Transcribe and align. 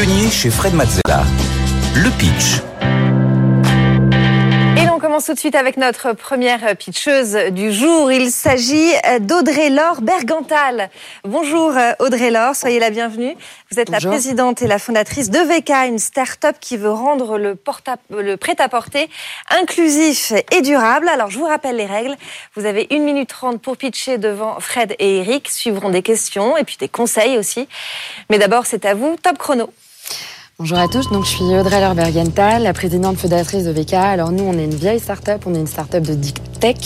pionnier 0.00 0.30
chez 0.30 0.48
Fred 0.48 0.72
Mazzella. 0.72 1.24
Le 1.94 2.08
pitch. 2.16 2.62
Et 4.80 4.86
l'on 4.86 4.98
commence 4.98 5.26
tout 5.26 5.34
de 5.34 5.38
suite 5.38 5.54
avec 5.54 5.76
notre 5.76 6.14
première 6.14 6.74
pitcheuse 6.74 7.36
du 7.50 7.70
jour. 7.70 8.10
Il 8.10 8.30
s'agit 8.30 8.92
d'Audrey 9.20 9.68
Laure 9.68 10.00
Bergantal. 10.00 10.88
Bonjour 11.24 11.74
Audrey 11.98 12.30
Laure, 12.30 12.56
soyez 12.56 12.78
la 12.78 12.88
bienvenue. 12.88 13.36
Vous 13.70 13.78
êtes 13.78 13.90
la 13.90 14.00
présidente 14.00 14.62
et 14.62 14.66
la 14.66 14.78
fondatrice 14.78 15.28
de 15.28 15.38
VK, 15.38 15.70
une 15.90 15.98
start-up 15.98 16.56
qui 16.60 16.78
veut 16.78 16.92
rendre 16.92 17.36
le, 17.36 17.58
le 18.08 18.36
prêt-à-porter 18.36 19.10
inclusif 19.50 20.32
et 20.50 20.62
durable. 20.62 21.10
Alors 21.10 21.28
je 21.28 21.38
vous 21.38 21.46
rappelle 21.46 21.76
les 21.76 21.84
règles. 21.84 22.16
Vous 22.56 22.64
avez 22.64 22.86
une 22.90 23.04
minute 23.04 23.28
trente 23.28 23.60
pour 23.60 23.76
pitcher 23.76 24.16
devant 24.16 24.60
Fred 24.60 24.96
et 24.98 25.18
Eric. 25.18 25.50
Suivront 25.50 25.90
des 25.90 26.02
questions 26.02 26.56
et 26.56 26.64
puis 26.64 26.78
des 26.80 26.88
conseils 26.88 27.36
aussi. 27.36 27.68
Mais 28.30 28.38
d'abord, 28.38 28.64
c'est 28.64 28.86
à 28.86 28.94
vous. 28.94 29.16
Top 29.22 29.36
chrono. 29.36 29.70
Bonjour 30.60 30.78
à 30.78 30.88
tous, 30.88 31.08
je 31.10 31.26
suis 31.26 31.44
Audrey 31.44 31.80
Lorbergenthal, 31.80 32.62
la 32.62 32.74
présidente 32.74 33.16
fondatrice 33.16 33.64
de 33.64 33.70
VK. 33.70 33.94
Alors 33.94 34.30
nous, 34.30 34.44
on 34.44 34.52
est 34.58 34.64
une 34.64 34.74
vieille 34.74 35.00
start-up, 35.00 35.44
on 35.46 35.54
est 35.54 35.58
une 35.58 35.66
start-up 35.66 36.02
de 36.02 36.14
tech. 36.60 36.76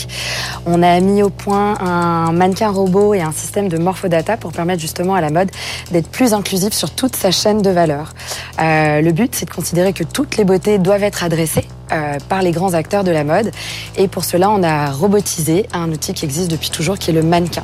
On 0.65 0.81
a 0.81 0.97
mis 1.01 1.21
au 1.21 1.29
point 1.29 1.77
un 1.81 2.31
mannequin 2.31 2.69
robot 2.69 3.13
et 3.13 3.21
un 3.21 3.33
système 3.33 3.67
de 3.67 3.77
morphodata 3.77 4.37
pour 4.37 4.53
permettre 4.53 4.79
justement 4.79 5.13
à 5.13 5.19
la 5.19 5.29
mode 5.29 5.51
d'être 5.91 6.07
plus 6.07 6.33
inclusive 6.33 6.71
sur 6.71 6.91
toute 6.91 7.17
sa 7.17 7.31
chaîne 7.31 7.61
de 7.61 7.69
valeur. 7.69 8.13
Euh, 8.61 9.01
le 9.01 9.11
but, 9.11 9.35
c'est 9.35 9.45
de 9.45 9.53
considérer 9.53 9.91
que 9.91 10.05
toutes 10.05 10.37
les 10.37 10.45
beautés 10.45 10.77
doivent 10.77 11.03
être 11.03 11.25
adressées 11.25 11.67
euh, 11.91 12.17
par 12.29 12.41
les 12.41 12.51
grands 12.51 12.73
acteurs 12.73 13.03
de 13.03 13.11
la 13.11 13.23
mode. 13.23 13.51
Et 13.95 14.07
pour 14.07 14.25
cela, 14.25 14.49
on 14.49 14.63
a 14.63 14.89
robotisé 14.91 15.67
un 15.73 15.91
outil 15.91 16.13
qui 16.13 16.25
existe 16.25 16.49
depuis 16.49 16.69
toujours, 16.69 16.97
qui 16.97 17.11
est 17.11 17.13
le 17.13 17.23
mannequin. 17.23 17.63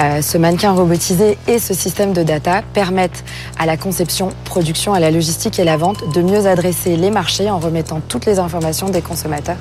Euh, 0.00 0.22
ce 0.22 0.38
mannequin 0.38 0.72
robotisé 0.72 1.36
et 1.46 1.58
ce 1.58 1.74
système 1.74 2.12
de 2.12 2.22
data 2.22 2.62
permettent 2.72 3.24
à 3.58 3.66
la 3.66 3.76
conception, 3.76 4.30
production, 4.44 4.94
à 4.94 5.00
la 5.00 5.10
logistique 5.10 5.58
et 5.58 5.64
la 5.64 5.76
vente 5.76 6.12
de 6.14 6.22
mieux 6.22 6.46
adresser 6.46 6.96
les 6.96 7.10
marchés 7.10 7.50
en 7.50 7.58
remettant 7.58 8.00
toutes 8.08 8.26
les 8.26 8.38
informations 8.38 8.88
des 8.88 9.02
consommateurs 9.02 9.58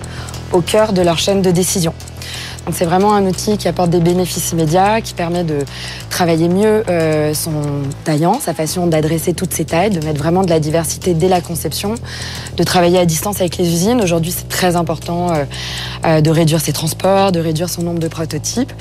au 0.52 0.62
cœur 0.62 0.94
de 0.94 1.02
leur 1.02 1.18
chaîne 1.18 1.42
de 1.42 1.52
décision. 1.52 1.94
C'est 2.72 2.86
vraiment 2.86 3.14
un 3.14 3.26
outil 3.26 3.58
qui 3.58 3.68
apporte 3.68 3.90
des 3.90 4.00
bénéfices 4.00 4.52
immédiats, 4.52 5.02
qui 5.02 5.14
permet 5.14 5.44
de 5.44 5.66
travailler 6.10 6.48
mieux 6.50 6.84
euh, 6.90 7.34
son 7.34 7.52
taillant, 8.04 8.40
sa 8.40 8.54
façon 8.54 8.88
d'adresser 8.88 9.34
toutes 9.34 9.54
ses 9.54 9.66
tailles, 9.66 9.90
de 9.90 10.06
mettre 10.06 10.20
vraiment 10.20 10.44
de 10.44 10.50
la 10.50 10.60
diversité 10.60 11.14
dès 11.14 11.30
la 11.30 11.42
conception, 11.42 11.96
de 12.58 12.64
travailler 12.64 13.00
à 13.00 13.06
distance 13.06 13.40
avec 13.40 13.58
les 13.58 13.68
usines. 13.68 14.02
Aujourd'hui, 14.02 14.32
c'est 14.32 14.48
très 14.48 14.76
important 14.76 15.32
euh, 15.32 15.46
euh, 16.06 16.22
de 16.22 16.30
réduire 16.30 16.62
ses 16.62 16.74
transports, 16.74 17.32
de 17.32 17.40
réduire 17.40 17.70
son 17.70 17.82
nombre 17.82 18.00
de 18.00 18.08
prototypes 18.08 18.74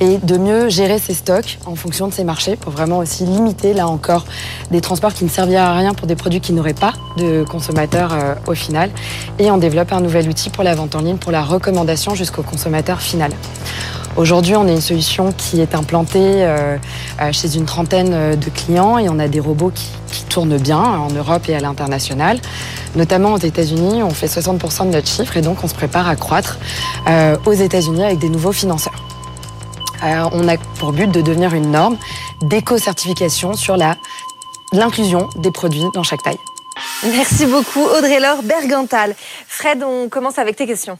et 0.00 0.18
de 0.18 0.38
mieux 0.38 0.68
gérer 0.68 0.98
ses 0.98 1.14
stocks 1.14 1.58
en 1.66 1.74
fonction 1.74 2.08
de 2.08 2.14
ses 2.14 2.24
marchés 2.24 2.56
pour 2.56 2.72
vraiment 2.72 2.98
aussi 2.98 3.24
limiter, 3.24 3.74
là 3.74 3.88
encore, 3.88 4.24
des 4.70 4.80
transports 4.80 5.12
qui 5.12 5.24
ne 5.24 5.30
serviraient 5.30 5.56
à 5.56 5.74
rien 5.74 5.94
pour 5.94 6.06
des 6.06 6.16
produits 6.16 6.40
qui 6.40 6.52
n'auraient 6.52 6.74
pas 6.74 6.94
de 7.18 7.44
consommateurs 7.44 8.16
au 8.46 8.54
final. 8.54 8.90
Et 9.38 9.50
on 9.50 9.58
développe 9.58 9.92
un 9.92 10.00
nouvel 10.00 10.28
outil 10.28 10.50
pour 10.50 10.64
la 10.64 10.74
vente 10.74 10.94
en 10.94 11.00
ligne, 11.00 11.16
pour 11.16 11.32
la 11.32 11.42
recommandation 11.42 12.14
jusqu'au 12.14 12.42
consommateur 12.42 13.00
final. 13.00 13.23
Aujourd'hui, 14.16 14.54
on 14.54 14.68
a 14.68 14.70
une 14.70 14.80
solution 14.80 15.32
qui 15.32 15.60
est 15.60 15.74
implantée 15.74 16.44
euh, 16.44 16.78
euh, 17.20 17.32
chez 17.32 17.56
une 17.56 17.64
trentaine 17.64 18.12
euh, 18.12 18.36
de 18.36 18.48
clients 18.48 18.96
et 18.96 19.08
on 19.08 19.18
a 19.18 19.26
des 19.26 19.40
robots 19.40 19.72
qui, 19.74 19.88
tournent 20.28 20.58
bien 20.58 20.78
en 20.78 21.10
Europe 21.10 21.48
et 21.48 21.54
à 21.54 21.60
l'international. 21.60 22.40
Notamment 22.94 23.34
aux 23.34 23.38
États-Unis, 23.38 24.02
on 24.02 24.10
fait 24.10 24.26
60% 24.26 24.86
de 24.86 24.92
notre 24.92 25.08
chiffre 25.08 25.36
et 25.36 25.42
donc 25.42 25.62
on 25.62 25.68
se 25.68 25.74
prépare 25.74 26.08
à 26.08 26.16
croître 26.16 26.58
aux 27.46 27.52
États-Unis 27.52 28.02
avec 28.04 28.18
des 28.18 28.28
nouveaux 28.28 28.52
financeurs. 28.52 29.04
on 30.02 30.48
a 30.48 30.56
pour 30.78 30.92
but 30.92 31.10
de 31.10 31.20
devenir 31.20 31.54
une 31.54 31.70
norme 31.70 31.98
d'éco-certification 32.42 33.54
sur 33.54 33.76
l'inclusion 34.72 35.28
des 35.36 35.50
produits 35.50 35.84
dans 35.94 36.02
chaque 36.02 36.22
taille. 36.22 36.38
Merci 37.04 37.46
beaucoup 37.46 37.82
Audrey 37.82 38.18
Laure 38.18 38.42
Bergantal. 38.42 39.14
Fred, 39.46 39.84
on 39.84 40.08
commence 40.08 40.38
avec 40.38 40.56
tes 40.56 40.66
questions. 40.66 40.98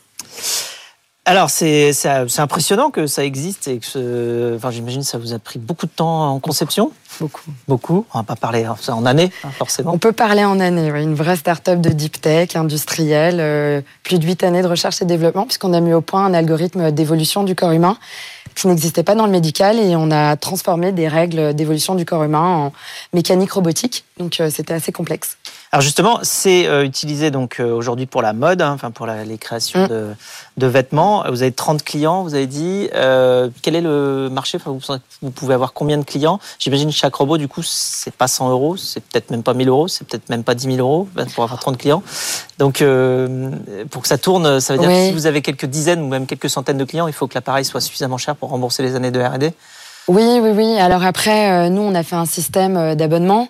Alors 1.27 1.49
c'est 1.49 1.93
impressionnant 2.37 2.91
que 2.91 3.07
ça 3.07 3.25
existe 3.25 3.67
et 3.69 3.79
que 3.79 4.57
enfin 4.57 4.71
j'imagine 4.71 5.01
que 5.01 5.07
ça 5.07 5.17
vous 5.17 5.33
a 5.33 5.39
pris 5.39 5.59
beaucoup 5.59 5.87
de 5.87 5.91
temps 5.91 6.35
en 6.35 6.39
conception. 6.39 6.93
Beaucoup. 7.19 7.51
Beaucoup. 7.67 8.07
On 8.13 8.19
va 8.19 8.25
pas 8.25 8.37
parler 8.37 8.65
hein, 8.65 8.77
en 8.89 9.07
années 9.07 9.31
hein, 9.43 9.49
forcément. 9.57 9.93
On 9.95 9.99
peut 9.99 10.13
parler 10.13 10.45
en 10.45 10.61
années. 10.61 10.93
Oui. 10.93 11.03
Une 11.03 11.15
vraie 11.15 11.37
start-up 11.37 11.81
de 11.81 11.91
deep 11.91 12.21
tech 12.21 12.57
industrielle, 12.57 13.39
euh, 13.41 13.81
plus 14.03 14.19
de 14.19 14.27
huit 14.27 14.43
années 14.43 14.61
de 14.61 14.67
recherche 14.67 15.01
et 15.01 15.07
développement 15.07 15.47
puisqu'on 15.47 15.73
a 15.73 15.81
mis 15.81 15.95
au 15.95 16.03
point 16.03 16.27
un 16.27 16.35
algorithme 16.35 16.91
d'évolution 16.91 17.43
du 17.43 17.55
corps 17.55 17.73
humain 17.73 17.97
qui 18.55 18.69
n'existait 18.69 19.03
pas 19.03 19.15
dans 19.15 19.27
le 19.27 19.33
médical 19.33 19.79
et 19.79 19.97
on 19.97 20.11
a 20.11 20.37
transformé 20.37 20.93
des 20.93 21.09
règles 21.09 21.55
d'évolution 21.55 21.95
du 21.95 22.05
corps 22.05 22.25
humain 22.25 22.45
en 22.67 22.73
mécanique 23.15 23.53
robotique. 23.53 24.05
Donc 24.19 24.41
euh, 24.41 24.51
c'était 24.51 24.75
assez 24.75 24.93
complexe. 24.93 25.39
Alors 25.75 25.83
justement, 25.83 26.21
c'est 26.23 26.69
euh, 26.69 26.85
utilisé 26.85 27.33
donc 27.33 27.59
euh, 27.59 27.73
aujourd'hui 27.73 28.07
pour 28.07 28.23
la 28.23 28.33
mode, 28.33 28.63
hein, 28.63 28.71
enfin 28.73 28.93
pour 28.93 29.07
la, 29.07 29.25
les 29.25 29.39
créations 29.39 29.87
mm. 29.87 30.15
de, 30.57 30.67
vêtements. 30.69 31.25
Vous 31.29 31.43
avez 31.43 31.51
30 31.51 31.83
clients, 31.83 32.23
vous 32.23 32.37
avez 32.37 32.47
dit. 32.47 32.89
Euh, 32.95 33.49
quel 33.61 33.75
est 33.75 33.81
le 33.81 34.29
marché? 34.31 34.57
Vous, 34.65 34.81
vous, 35.21 35.31
pouvez 35.33 35.53
avoir 35.53 35.73
combien 35.73 35.99
de 35.99 36.05
clients? 36.05 36.39
J'imagine 36.61 36.93
chaque 36.93 37.17
robot, 37.17 37.39
du 37.39 37.49
coup, 37.49 37.63
c'est 37.65 38.15
pas 38.15 38.29
100 38.29 38.51
euros, 38.51 38.77
c'est 38.77 39.03
peut-être 39.03 39.33
même 39.33 39.43
pas 39.43 39.53
1000 39.53 39.69
euros, 39.69 39.89
c'est 39.89 40.07
peut-être 40.07 40.29
même 40.29 40.45
pas 40.45 40.55
10 40.55 40.77
000 40.77 40.79
euros 40.79 41.09
ben, 41.13 41.27
pour 41.27 41.43
avoir 41.43 41.59
30 41.59 41.77
clients. 41.77 42.05
Donc 42.61 42.85
pour 43.91 44.03
que 44.03 44.09
ça 44.09 44.17
tourne, 44.17 44.61
ça 44.61 44.75
veut 44.75 44.79
dire 44.79 44.89
que 44.89 45.07
si 45.07 45.13
vous 45.13 45.27
avez 45.27 45.43
quelques 45.43 45.67
dizaines 45.67 46.03
ou 46.03 46.07
même 46.07 46.27
quelques 46.27 46.51
centaines 46.51 46.79
de 46.79 46.85
clients, 46.85 47.09
il 47.09 47.13
faut 47.13 47.27
que 47.27 47.35
l'appareil 47.35 47.65
soit 47.65 47.81
suffisamment 47.81 48.17
cher 48.17 48.37
pour 48.37 48.51
rembourser 48.51 48.85
les 48.85 48.95
années 48.95 49.11
de 49.11 49.21
R&D. 49.21 49.53
Oui, 50.07 50.39
oui, 50.41 50.51
oui. 50.51 50.79
Alors 50.79 51.03
après, 51.03 51.69
nous, 51.69 51.83
on 51.83 51.97
a 51.97 52.05
fait 52.05 52.15
un 52.15 52.27
système 52.27 52.95
d'abonnement. 52.95 53.49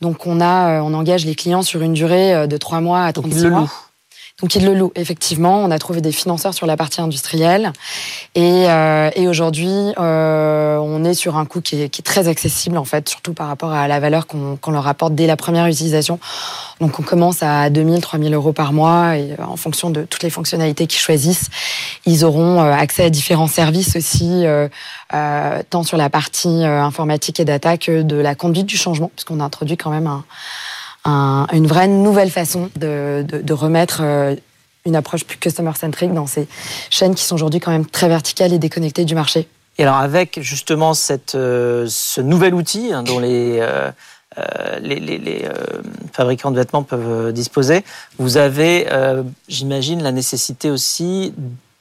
Donc 0.00 0.26
on 0.26 0.40
a, 0.40 0.78
euh, 0.78 0.80
on 0.80 0.94
engage 0.94 1.24
les 1.24 1.34
clients 1.34 1.62
sur 1.62 1.82
une 1.82 1.92
durée 1.92 2.34
euh, 2.34 2.46
de 2.46 2.56
3 2.56 2.80
mois 2.80 3.04
à 3.04 3.12
36 3.12 3.46
mois. 3.48 3.68
Donc 4.40 4.54
ils 4.54 4.64
le 4.64 4.72
louent, 4.72 4.92
effectivement. 4.94 5.58
On 5.64 5.70
a 5.72 5.78
trouvé 5.78 6.00
des 6.00 6.12
financeurs 6.12 6.54
sur 6.54 6.66
la 6.66 6.76
partie 6.76 7.00
industrielle. 7.00 7.72
Et, 8.36 8.68
euh, 8.68 9.10
et 9.16 9.26
aujourd'hui, 9.26 9.92
euh, 9.98 10.76
on 10.78 11.02
est 11.02 11.14
sur 11.14 11.36
un 11.36 11.44
coût 11.44 11.60
qui 11.60 11.82
est, 11.82 11.88
qui 11.88 12.02
est, 12.02 12.04
très 12.04 12.28
accessible, 12.28 12.78
en 12.78 12.84
fait, 12.84 13.08
surtout 13.08 13.34
par 13.34 13.48
rapport 13.48 13.72
à 13.72 13.88
la 13.88 13.98
valeur 13.98 14.28
qu'on 14.28 14.70
leur 14.70 14.86
apporte 14.86 15.16
dès 15.16 15.26
la 15.26 15.36
première 15.36 15.66
utilisation. 15.66 16.20
Donc 16.80 17.00
on 17.00 17.02
commence 17.02 17.42
à 17.42 17.70
2000, 17.70 18.00
3000 18.00 18.34
euros 18.34 18.52
par 18.52 18.72
mois. 18.72 19.16
Et 19.16 19.32
euh, 19.32 19.44
en 19.44 19.56
fonction 19.56 19.90
de 19.90 20.02
toutes 20.04 20.22
les 20.22 20.30
fonctionnalités 20.30 20.86
qu'ils 20.86 21.00
choisissent, 21.00 21.48
ils 22.06 22.24
auront 22.24 22.60
euh, 22.60 22.72
accès 22.72 23.04
à 23.04 23.10
différents 23.10 23.46
services 23.46 23.96
aussi, 23.96 24.46
euh, 24.46 24.68
tant 25.70 25.82
sur 25.82 25.96
la 25.96 26.10
partie 26.10 26.64
informatique 26.64 27.40
et 27.40 27.44
data 27.44 27.76
que 27.76 28.02
de 28.02 28.16
la 28.16 28.34
conduite 28.34 28.66
du 28.66 28.76
changement, 28.76 29.10
puisqu'on 29.14 29.40
a 29.40 29.44
introduit 29.44 29.76
quand 29.76 29.90
même 29.90 30.06
un 30.06 30.24
une 31.08 31.66
vraie 31.66 31.88
nouvelle 31.88 32.30
façon 32.30 32.70
de, 32.76 33.52
remettre 33.52 34.00
euh, 34.02 34.34
une 34.84 34.96
approche 34.96 35.24
plus 35.24 35.38
customer-centric 35.38 36.12
dans 36.12 36.26
ces 36.26 36.46
chaînes 36.90 37.14
qui 37.14 37.24
sont 37.24 37.34
aujourd'hui 37.34 37.60
quand 37.60 37.70
même 37.70 37.86
très 37.86 38.08
verticales 38.08 38.52
et 38.52 38.58
déconnectées 38.58 39.04
du 39.04 39.14
marché. 39.14 39.48
Et 39.78 39.82
alors 39.84 39.96
avec 39.96 40.40
justement 40.42 40.94
cette, 40.94 41.34
euh, 41.34 41.86
ce 41.88 42.20
nouvel 42.20 42.54
outil 42.54 42.92
hein, 42.92 43.02
dont 43.02 43.18
les, 43.20 43.58
euh, 43.60 43.90
les, 44.80 45.48
fabricants 46.12 46.50
de 46.50 46.56
vêtements 46.56 46.82
peuvent 46.82 47.32
disposer, 47.32 47.84
vous 48.18 48.36
avez, 48.36 48.86
j'imagine, 49.48 50.02
la 50.02 50.12
nécessité 50.12 50.70
aussi 50.70 51.32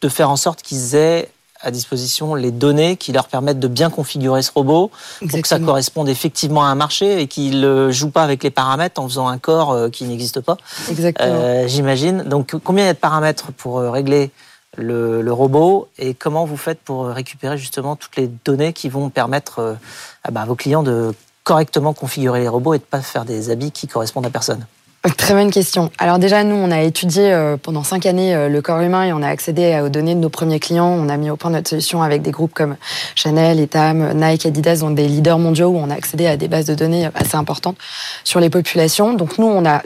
de 0.01 0.09
faire 0.09 0.29
en 0.29 0.37
sorte 0.37 0.61
qu'ils 0.61 0.95
aient 0.95 1.29
à 1.61 1.71
disposition 1.71 2.35
les 2.35 2.51
données 2.51 2.97
qui 2.97 3.11
leur 3.11 3.27
permettent 3.27 3.59
de 3.59 3.67
bien 3.67 3.89
configurer 3.89 4.41
ce 4.41 4.51
robot 4.53 4.91
pour 5.29 5.41
que 5.41 5.47
ça 5.47 5.59
corresponde 5.59 6.09
effectivement 6.09 6.63
à 6.63 6.67
un 6.67 6.75
marché 6.75 7.21
et 7.21 7.27
qu'il 7.27 7.61
ne 7.61 7.91
joue 7.91 8.09
pas 8.09 8.23
avec 8.23 8.43
les 8.43 8.51
paramètres 8.51 9.01
en 9.01 9.07
faisant 9.07 9.27
un 9.27 9.37
corps 9.37 9.71
euh, 9.71 9.89
qui 9.89 10.05
n'existe 10.05 10.41
pas. 10.41 10.57
Exactement. 10.89 11.27
Euh, 11.31 11.67
J'imagine. 11.67 12.23
Donc 12.23 12.55
combien 12.63 12.83
il 12.85 12.87
y 12.87 12.89
a 12.89 12.93
de 12.93 12.99
paramètres 12.99 13.51
pour 13.51 13.79
euh, 13.79 13.89
régler 13.91 14.31
le, 14.77 15.21
le, 15.21 15.33
robot 15.33 15.87
et 15.97 16.13
comment 16.13 16.45
vous 16.45 16.57
faites 16.57 16.79
pour 16.79 17.07
récupérer 17.07 17.57
justement 17.57 17.95
toutes 17.95 18.15
les 18.15 18.29
données 18.45 18.73
qui 18.73 18.89
vont 18.89 19.09
permettre 19.09 19.77
à, 20.23 20.31
bah, 20.31 20.41
à 20.41 20.45
vos 20.45 20.55
clients 20.55 20.83
de 20.83 21.13
correctement 21.43 21.93
configurer 21.93 22.41
les 22.41 22.47
robots 22.47 22.73
et 22.73 22.77
de 22.77 22.83
ne 22.83 22.87
pas 22.87 23.01
faire 23.01 23.25
des 23.25 23.49
habits 23.49 23.71
qui 23.71 23.87
correspondent 23.87 24.25
à 24.25 24.29
personne? 24.29 24.65
Très 25.15 25.35
bonne 25.35 25.51
question. 25.51 25.91
Alors 25.99 26.17
déjà, 26.19 26.43
nous, 26.43 26.55
on 26.55 26.71
a 26.71 26.81
étudié 26.81 27.31
euh, 27.31 27.55
pendant 27.55 27.83
cinq 27.83 28.05
années 28.05 28.35
euh, 28.35 28.49
le 28.49 28.61
corps 28.61 28.81
humain 28.81 29.03
et 29.03 29.13
on 29.13 29.21
a 29.21 29.27
accédé 29.27 29.79
aux 29.83 29.89
données 29.89 30.15
de 30.15 30.19
nos 30.19 30.29
premiers 30.29 30.59
clients. 30.59 30.89
On 30.89 31.07
a 31.07 31.17
mis 31.17 31.29
au 31.29 31.37
point 31.37 31.51
notre 31.51 31.69
solution 31.69 32.01
avec 32.01 32.23
des 32.23 32.31
groupes 32.31 32.53
comme 32.53 32.75
Chanel, 33.15 33.59
Etam, 33.59 34.13
Nike, 34.13 34.47
Adidas, 34.47 34.77
donc 34.77 34.95
des 34.95 35.07
leaders 35.07 35.39
mondiaux 35.39 35.69
où 35.69 35.77
on 35.77 35.89
a 35.89 35.93
accédé 35.93 36.27
à 36.27 36.35
des 36.35 36.47
bases 36.47 36.65
de 36.65 36.75
données 36.75 37.09
assez 37.13 37.37
importantes 37.37 37.77
sur 38.23 38.39
les 38.39 38.49
populations. 38.49 39.13
Donc 39.13 39.37
nous, 39.37 39.45
on 39.45 39.65
a 39.65 39.81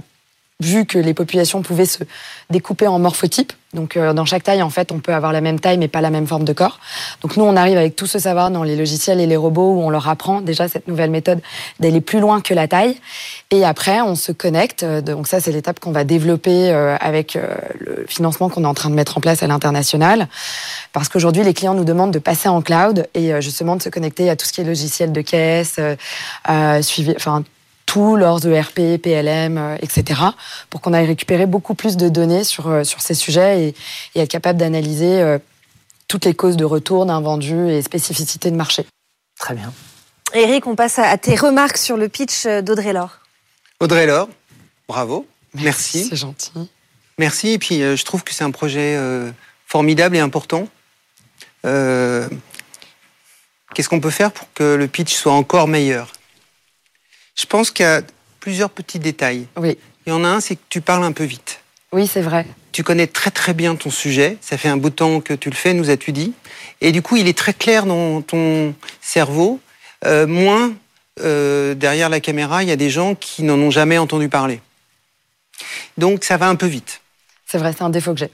vu 0.61 0.85
que 0.85 0.97
les 0.97 1.13
populations 1.13 1.61
pouvaient 1.61 1.85
se 1.85 2.03
découper 2.49 2.87
en 2.87 2.99
morphotypes. 2.99 3.53
Donc 3.73 3.95
euh, 3.95 4.11
dans 4.11 4.25
chaque 4.25 4.43
taille, 4.43 4.61
en 4.61 4.69
fait, 4.69 4.91
on 4.91 4.99
peut 4.99 5.13
avoir 5.13 5.31
la 5.31 5.39
même 5.39 5.59
taille 5.59 5.77
mais 5.77 5.87
pas 5.87 6.01
la 6.01 6.09
même 6.09 6.27
forme 6.27 6.43
de 6.43 6.51
corps. 6.51 6.79
Donc 7.21 7.37
nous, 7.37 7.45
on 7.45 7.55
arrive 7.55 7.77
avec 7.77 7.95
tout 7.95 8.07
ce 8.07 8.19
savoir 8.19 8.51
dans 8.51 8.63
les 8.63 8.75
logiciels 8.75 9.21
et 9.21 9.27
les 9.27 9.37
robots 9.37 9.75
où 9.75 9.81
on 9.81 9.89
leur 9.89 10.09
apprend 10.09 10.41
déjà 10.41 10.67
cette 10.67 10.87
nouvelle 10.89 11.09
méthode 11.09 11.39
d'aller 11.79 12.01
plus 12.01 12.19
loin 12.19 12.41
que 12.41 12.53
la 12.53 12.67
taille. 12.67 12.97
Et 13.49 13.63
après, 13.63 14.01
on 14.01 14.15
se 14.15 14.33
connecte. 14.33 14.83
Euh, 14.83 15.01
donc 15.01 15.27
ça, 15.27 15.39
c'est 15.39 15.53
l'étape 15.53 15.79
qu'on 15.79 15.93
va 15.93 16.03
développer 16.03 16.69
euh, 16.69 16.97
avec 16.99 17.37
le 17.79 18.05
financement 18.07 18.49
qu'on 18.49 18.63
est 18.63 18.67
en 18.67 18.73
train 18.73 18.89
de 18.89 18.95
mettre 18.95 19.17
en 19.17 19.21
place 19.21 19.41
à 19.41 19.47
l'international. 19.47 20.27
Parce 20.91 21.07
qu'aujourd'hui, 21.07 21.43
les 21.43 21.53
clients 21.53 21.73
nous 21.73 21.85
demandent 21.85 22.11
de 22.11 22.19
passer 22.19 22.49
en 22.49 22.61
cloud 22.61 23.07
et 23.13 23.39
justement 23.41 23.77
de 23.77 23.81
se 23.81 23.89
connecter 23.89 24.29
à 24.29 24.35
tout 24.35 24.45
ce 24.45 24.51
qui 24.51 24.61
est 24.61 24.65
logiciel 24.65 25.11
de 25.13 25.21
caisse, 25.21 25.79
euh, 26.49 26.81
suivi, 26.81 27.13
enfin 27.15 27.43
tout 27.91 28.15
leurs 28.15 28.47
ERP, 28.47 29.01
PLM, 29.03 29.77
etc., 29.81 30.21
pour 30.69 30.79
qu'on 30.79 30.93
aille 30.93 31.07
récupérer 31.07 31.45
beaucoup 31.45 31.73
plus 31.73 31.97
de 31.97 32.07
données 32.07 32.45
sur, 32.45 32.85
sur 32.85 33.01
ces 33.01 33.15
sujets 33.15 33.67
et, 33.67 33.75
et 34.15 34.21
être 34.21 34.31
capable 34.31 34.57
d'analyser 34.57 35.37
toutes 36.07 36.23
les 36.23 36.33
causes 36.33 36.55
de 36.55 36.63
retour 36.63 37.05
d'un 37.05 37.19
vendu 37.19 37.69
et 37.69 37.81
spécificités 37.81 38.49
de 38.49 38.55
marché. 38.55 38.85
Très 39.37 39.55
bien. 39.55 39.73
Eric, 40.33 40.67
on 40.67 40.75
passe 40.75 40.99
à 40.99 41.17
tes 41.17 41.35
remarques 41.35 41.75
sur 41.75 41.97
le 41.97 42.07
pitch 42.07 42.47
d'Audrey 42.47 42.93
Laure. 42.93 43.19
Audrey 43.81 44.05
Laure, 44.05 44.29
bravo. 44.87 45.27
Merci. 45.53 46.05
C'est 46.05 46.15
gentil. 46.15 46.53
Merci. 47.17 47.49
Et 47.49 47.59
puis, 47.59 47.79
je 47.79 48.05
trouve 48.05 48.23
que 48.23 48.33
c'est 48.33 48.45
un 48.45 48.51
projet 48.51 48.97
formidable 49.67 50.15
et 50.15 50.21
important. 50.21 50.69
Euh, 51.65 52.29
qu'est-ce 53.75 53.89
qu'on 53.89 53.99
peut 53.99 54.11
faire 54.11 54.31
pour 54.31 54.47
que 54.53 54.75
le 54.75 54.87
pitch 54.87 55.13
soit 55.13 55.33
encore 55.33 55.67
meilleur? 55.67 56.13
Je 57.35 57.45
pense 57.45 57.71
qu'il 57.71 57.85
y 57.85 57.89
a 57.89 58.01
plusieurs 58.39 58.69
petits 58.69 58.99
détails. 58.99 59.47
Oui. 59.55 59.77
Il 60.05 60.09
y 60.09 60.13
en 60.13 60.23
a 60.23 60.27
un, 60.27 60.39
c'est 60.39 60.55
que 60.55 60.61
tu 60.69 60.81
parles 60.81 61.03
un 61.03 61.11
peu 61.11 61.23
vite. 61.23 61.61
Oui, 61.91 62.07
c'est 62.07 62.21
vrai. 62.21 62.45
Tu 62.71 62.83
connais 62.83 63.07
très 63.07 63.31
très 63.31 63.53
bien 63.53 63.75
ton 63.75 63.89
sujet. 63.89 64.37
Ça 64.41 64.57
fait 64.57 64.69
un 64.69 64.77
bout 64.77 64.89
de 64.89 64.95
temps 64.95 65.19
que 65.19 65.33
tu 65.33 65.49
le 65.49 65.55
fais, 65.55 65.73
nous 65.73 65.89
as-tu 65.89 66.11
dit. 66.11 66.33
Et 66.79 66.91
du 66.91 67.01
coup, 67.01 67.17
il 67.17 67.27
est 67.27 67.37
très 67.37 67.53
clair 67.53 67.85
dans 67.85 68.21
ton 68.21 68.73
cerveau. 69.01 69.59
Euh, 70.05 70.25
moins 70.25 70.73
euh, 71.19 71.75
derrière 71.75 72.09
la 72.09 72.19
caméra, 72.19 72.63
il 72.63 72.69
y 72.69 72.71
a 72.71 72.77
des 72.77 72.89
gens 72.89 73.13
qui 73.15 73.43
n'en 73.43 73.59
ont 73.59 73.71
jamais 73.71 73.97
entendu 73.97 74.29
parler. 74.29 74.61
Donc, 75.97 76.23
ça 76.23 76.37
va 76.37 76.47
un 76.47 76.55
peu 76.55 76.65
vite. 76.65 77.01
C'est 77.45 77.57
vrai, 77.57 77.73
c'est 77.77 77.83
un 77.83 77.89
défaut 77.89 78.13
que 78.13 78.19
j'ai. 78.19 78.31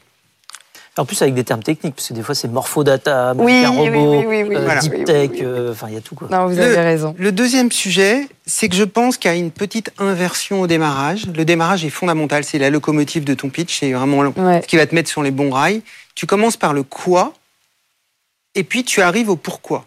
En 0.98 1.06
plus, 1.06 1.22
avec 1.22 1.36
des 1.36 1.44
termes 1.44 1.62
techniques, 1.62 1.96
parce 1.96 2.08
que 2.08 2.14
des 2.14 2.24
fois, 2.24 2.34
c'est 2.34 2.48
morphodata, 2.48 3.34
oui, 3.38 3.66
robot, 3.66 4.24
oui, 4.26 4.44
oui, 4.44 4.56
euh, 4.56 4.80
deep 4.80 5.06
tech, 5.06 5.30
euh, 5.42 5.72
enfin, 5.72 5.88
il 5.90 5.94
y 5.94 5.98
a 5.98 6.02
tout. 6.02 6.16
Quoi. 6.16 6.28
Non, 6.32 6.48
vous 6.48 6.58
avez 6.58 6.80
raison. 6.80 7.14
Le 7.20 7.32
deuxième 7.32 7.72
sujet, 7.72 8.28
c'est 8.46 8.68
que 8.68 8.76
je 8.76 8.84
pense 8.84 9.18
qu'il 9.18 9.30
y 9.30 9.34
a 9.34 9.38
une 9.38 9.52
petite 9.52 9.92
inversion 10.00 10.62
au 10.62 10.68
démarrage. 10.68 11.28
Le 11.28 11.46
démarrage 11.46 11.86
est 11.86 11.92
fondamental, 11.92 12.44
c'est 12.44 12.58
la 12.58 12.70
locomotive 12.70 13.24
de 13.26 13.34
ton 13.36 13.50
pitch, 13.50 13.80
c'est 13.80 13.92
vraiment 13.92 14.24
ce 14.36 14.66
qui 14.66 14.78
va 14.78 14.88
te 14.88 14.96
mettre 14.96 15.10
sur 15.10 15.22
les 15.22 15.32
bons 15.32 15.52
rails. 15.52 15.82
Tu 16.16 16.26
commences 16.26 16.58
par 16.58 16.74
le 16.74 16.82
quoi, 16.84 17.34
et 18.56 18.64
puis 18.64 18.84
tu 18.84 19.02
arrives 19.02 19.30
au 19.30 19.36
pourquoi. 19.36 19.86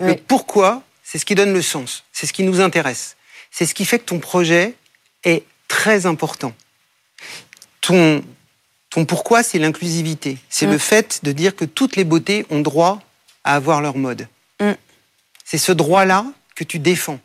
Le 0.00 0.14
pourquoi, 0.14 0.82
c'est 1.02 1.18
ce 1.18 1.24
qui 1.24 1.34
donne 1.34 1.52
le 1.52 1.62
sens, 1.62 2.04
c'est 2.12 2.26
ce 2.26 2.32
qui 2.32 2.42
nous 2.42 2.60
intéresse. 2.60 3.16
C'est 3.50 3.64
ce 3.64 3.74
qui 3.74 3.86
fait 3.86 3.98
que 3.98 4.04
ton 4.04 4.18
projet 4.18 4.74
est 5.24 5.44
très 5.66 6.04
important. 6.04 6.52
Ton, 7.80 8.22
pourquoi, 9.04 9.42
c'est 9.42 9.58
l'inclusivité. 9.58 10.38
C'est 10.48 10.66
mm. 10.66 10.70
le 10.70 10.78
fait 10.78 11.20
de 11.22 11.32
dire 11.32 11.54
que 11.54 11.64
toutes 11.64 11.96
les 11.96 12.04
beautés 12.04 12.46
ont 12.50 12.60
droit 12.60 13.00
à 13.44 13.54
avoir 13.54 13.80
leur 13.80 13.96
mode. 13.96 14.26
Mm. 14.60 14.72
C'est 15.44 15.58
ce 15.58 15.72
droit-là 15.72 16.24
que 16.54 16.64
tu 16.64 16.78
défends. 16.78 17.20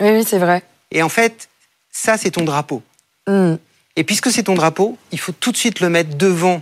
Oui, 0.00 0.10
oui, 0.10 0.24
c'est 0.26 0.38
vrai. 0.38 0.62
Et 0.90 1.02
en 1.02 1.08
fait, 1.08 1.48
ça, 1.90 2.18
c'est 2.18 2.32
ton 2.32 2.44
drapeau. 2.44 2.82
Mm. 3.26 3.54
Et 3.96 4.04
puisque 4.04 4.30
c'est 4.30 4.44
ton 4.44 4.54
drapeau, 4.54 4.98
il 5.12 5.18
faut 5.18 5.32
tout 5.32 5.52
de 5.52 5.56
suite 5.56 5.80
le 5.80 5.88
mettre 5.88 6.16
devant 6.16 6.60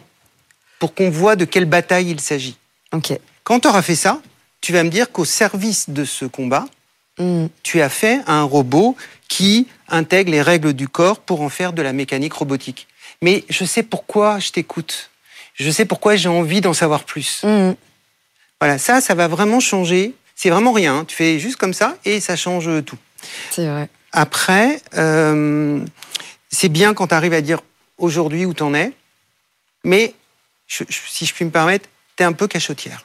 pour 0.79 0.94
qu'on 0.94 1.11
voit 1.11 1.37
de 1.37 1.44
quelle 1.44 1.64
bataille 1.64 2.11
il 2.11 2.20
s'agit. 2.20 2.56
Ok. 2.93 3.19
Quand 3.43 3.61
tu 3.61 3.69
auras 3.69 3.82
fait 3.82 3.97
ça, 3.97 4.20
tu 4.61 4.73
vas 4.73 4.85
me 4.85 4.91
dire 4.91 5.11
qu'au 5.11 5.25
service 5.25 5.91
de 5.91 6.05
ce 6.05 6.25
combat, 6.25 6.67
tu 7.62 7.81
as 7.81 7.88
fait 7.88 8.20
un 8.26 8.43
robot 8.43 8.97
qui 9.29 9.69
intègre 9.88 10.31
les 10.31 10.43
règles 10.43 10.73
du 10.73 10.88
corps 10.88 11.20
pour 11.20 11.43
en 11.43 11.49
faire 11.49 11.73
de 11.73 11.82
la 11.82 11.93
mécanique 11.93 12.32
robotique 12.32 12.88
mais 13.23 13.45
je 13.49 13.65
sais 13.65 13.83
pourquoi 13.83 14.39
je 14.39 14.51
t'écoute. 14.51 15.11
Je 15.55 15.71
sais 15.71 15.85
pourquoi 15.85 16.17
j'ai 16.17 16.29
envie 16.29 16.61
d'en 16.61 16.75
savoir 16.75 17.05
plus. 17.05 17.43
Mm. 17.45 17.73
Voilà, 18.61 18.79
ça, 18.79 19.01
ça 19.01 19.15
va 19.15 19.29
vraiment 19.29 19.61
changer. 19.61 20.15
C'est 20.35 20.51
vraiment 20.51 20.73
rien. 20.73 20.99
Hein. 20.99 21.05
Tu 21.07 21.17
fais 21.17 21.39
juste 21.39 21.57
comme 21.57 21.73
ça 21.73 21.97
et 22.05 22.21
ça 22.21 22.37
change 22.37 22.69
tout. 22.85 22.99
C'est 23.51 23.67
vrai. 23.67 23.89
Après, 24.13 24.81
euh, 24.97 25.85
c'est 26.51 26.69
bien 26.69 26.95
quand 26.95 27.09
tu 27.09 27.15
arrives 27.15 27.33
à 27.33 27.41
dire 27.41 27.61
aujourd'hui 27.99 28.45
où 28.45 28.53
tu 28.53 28.63
en 28.63 28.75
es, 28.75 28.93
mais 29.85 30.15
si 30.67 31.27
je 31.27 31.33
puis 31.33 31.45
me 31.45 31.51
permettre, 31.51 31.89
tu 32.17 32.23
es 32.23 32.27
un 32.27 32.33
peu 32.33 32.47
cachotière. 32.47 33.05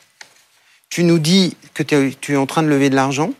Tu 0.90 1.04
nous 1.04 1.20
dis 1.20 1.56
que 1.74 1.84
tu 1.84 2.34
es 2.34 2.38
en 2.38 2.46
train 2.46 2.64
de 2.64 2.68
lever 2.68 2.90
de 2.90 2.96
l'argent. 2.96 3.34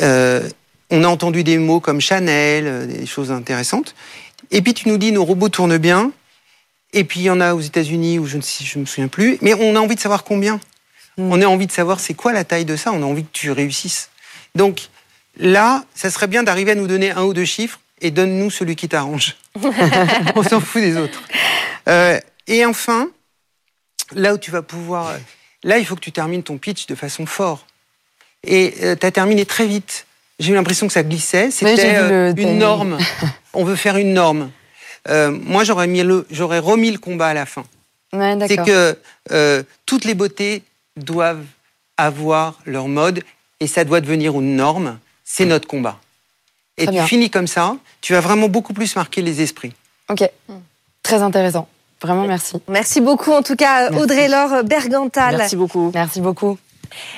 Euh, 0.00 0.48
on 0.90 1.04
a 1.04 1.08
entendu 1.08 1.44
des 1.44 1.58
mots 1.58 1.80
comme 1.80 2.00
Chanel, 2.00 2.66
euh, 2.66 2.86
des 2.86 3.06
choses 3.06 3.30
intéressantes. 3.30 3.94
Et 4.50 4.62
puis 4.62 4.74
tu 4.74 4.88
nous 4.88 4.98
dis 4.98 5.12
nos 5.12 5.24
robots 5.24 5.48
tournent 5.48 5.78
bien. 5.78 6.12
Et 6.92 7.04
puis 7.04 7.20
il 7.20 7.24
y 7.24 7.30
en 7.30 7.40
a 7.40 7.54
aux 7.54 7.60
États-Unis 7.60 8.18
où 8.18 8.26
je 8.26 8.36
ne 8.36 8.42
je 8.42 8.78
me 8.78 8.84
souviens 8.84 9.08
plus. 9.08 9.38
Mais 9.42 9.54
on 9.54 9.76
a 9.76 9.80
envie 9.80 9.94
de 9.94 10.00
savoir 10.00 10.24
combien. 10.24 10.60
Hmm. 11.16 11.30
On 11.32 11.42
a 11.42 11.46
envie 11.46 11.66
de 11.66 11.72
savoir 11.72 12.00
c'est 12.00 12.14
quoi 12.14 12.32
la 12.32 12.44
taille 12.44 12.64
de 12.64 12.76
ça. 12.76 12.92
On 12.92 13.02
a 13.02 13.06
envie 13.06 13.24
que 13.24 13.32
tu 13.32 13.50
réussisses. 13.50 14.10
Donc 14.54 14.88
là, 15.38 15.84
ça 15.94 16.10
serait 16.10 16.26
bien 16.26 16.42
d'arriver 16.42 16.72
à 16.72 16.74
nous 16.74 16.86
donner 16.86 17.10
un 17.12 17.22
ou 17.22 17.32
deux 17.32 17.44
chiffres 17.44 17.80
et 18.00 18.10
donne-nous 18.10 18.50
celui 18.50 18.76
qui 18.76 18.88
t'arrange. 18.88 19.36
on 20.34 20.42
s'en 20.42 20.60
fout 20.60 20.82
des 20.82 20.96
autres. 20.96 21.22
Euh, 21.88 22.18
et 22.46 22.64
enfin, 22.64 23.08
là 24.12 24.34
où 24.34 24.38
tu 24.38 24.50
vas 24.50 24.62
pouvoir, 24.62 25.14
là 25.62 25.78
il 25.78 25.86
faut 25.86 25.94
que 25.94 26.00
tu 26.00 26.12
termines 26.12 26.42
ton 26.42 26.58
pitch 26.58 26.86
de 26.86 26.94
façon 26.94 27.26
fort. 27.26 27.66
Et 28.42 28.74
euh, 28.82 28.96
tu 28.98 29.06
as 29.06 29.10
terminé 29.10 29.44
très 29.44 29.66
vite. 29.66 30.06
J'ai 30.40 30.52
eu 30.52 30.54
l'impression 30.54 30.86
que 30.86 30.92
ça 30.92 31.02
glissait. 31.02 31.50
C'était 31.50 31.96
euh, 31.96 32.32
une 32.34 32.58
norme. 32.58 32.98
On 33.52 33.62
veut 33.62 33.76
faire 33.76 33.98
une 33.98 34.14
norme. 34.14 34.50
Euh, 35.08 35.30
moi, 35.30 35.64
j'aurais, 35.64 35.86
mis 35.86 36.02
le, 36.02 36.26
j'aurais 36.30 36.58
remis 36.58 36.90
le 36.90 36.98
combat 36.98 37.28
à 37.28 37.34
la 37.34 37.46
fin. 37.46 37.64
c'est 38.12 38.56
que 38.56 38.98
euh, 39.32 39.62
toutes 39.84 40.06
les 40.06 40.14
beautés 40.14 40.62
doivent 40.96 41.44
avoir 41.98 42.58
leur 42.64 42.88
mode 42.88 43.22
et 43.60 43.66
ça 43.66 43.84
doit 43.84 44.00
devenir 44.00 44.32
une 44.32 44.56
norme. 44.56 44.98
C'est 45.24 45.44
notre 45.44 45.68
combat. 45.68 45.98
Et 46.78 46.86
tu 46.86 47.00
finis 47.02 47.28
comme 47.28 47.46
ça, 47.46 47.76
tu 48.00 48.14
vas 48.14 48.20
vraiment 48.20 48.48
beaucoup 48.48 48.72
plus 48.72 48.96
marquer 48.96 49.20
les 49.20 49.42
esprits. 49.42 49.74
Ok, 50.08 50.28
très 51.02 51.22
intéressant. 51.22 51.68
Vraiment, 52.00 52.24
merci. 52.24 52.56
Merci 52.66 53.02
beaucoup, 53.02 53.32
en 53.32 53.42
tout 53.42 53.56
cas, 53.56 53.90
Audrey-Laure 53.92 54.64
Bergantal. 54.64 55.36
Merci 55.36 55.56
beaucoup. 55.56 55.90
Merci 55.92 56.22
beaucoup. 56.22 56.58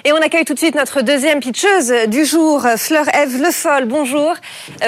Et 0.04 0.12
on 0.12 0.16
accueille 0.16 0.44
tout 0.44 0.54
de 0.54 0.58
suite 0.58 0.74
notre 0.74 1.02
deuxième 1.02 1.40
pitcheuse 1.40 1.92
du 2.08 2.24
jour, 2.24 2.66
Fleur 2.76 3.06
Eve 3.14 3.40
Le 3.40 3.50
Foll. 3.50 3.86
Bonjour. 3.86 4.34